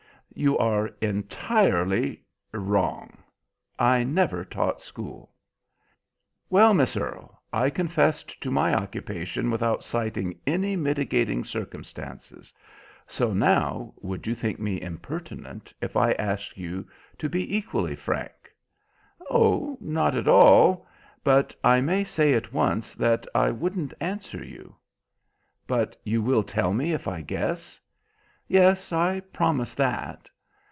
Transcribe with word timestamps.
"You 0.33 0.57
are 0.57 0.87
entirely 1.01 2.23
wrong. 2.53 3.21
I 3.77 4.03
never 4.03 4.43
taught 4.45 4.81
school." 4.81 5.33
"Well, 6.49 6.73
Miss 6.73 6.95
Earle, 6.97 7.39
I 7.53 7.69
confessed 7.69 8.41
to 8.41 8.49
my 8.49 8.73
occupation 8.73 9.51
without 9.51 9.83
citing 9.83 10.39
any 10.47 10.75
mitigating 10.77 11.43
circumstances. 11.43 12.53
So 13.05 13.33
now, 13.33 13.93
would 14.01 14.25
you 14.25 14.33
think 14.33 14.57
me 14.57 14.81
impertinent 14.81 15.73
if 15.81 15.97
I 15.97 16.13
asked 16.13 16.57
you 16.57 16.87
to 17.19 17.29
be 17.29 17.55
equally 17.55 17.95
frank?" 17.95 18.51
"Oh, 19.29 19.77
not 19.81 20.15
at 20.15 20.29
all! 20.29 20.87
But 21.25 21.53
I 21.63 21.81
may 21.81 22.03
say 22.05 22.33
at 22.33 22.53
once 22.53 22.95
that 22.95 23.27
I 23.35 23.51
wouldn't 23.51 23.93
answer 23.99 24.43
you." 24.43 24.75
"But 25.67 25.97
you 26.05 26.21
will 26.21 26.41
tell 26.41 26.73
me 26.73 26.93
if 26.93 27.05
I 27.07 27.19
guess?" 27.21 27.79
"Yes, 28.47 28.91
I 28.91 29.21
promise 29.21 29.75
that." 29.75 30.27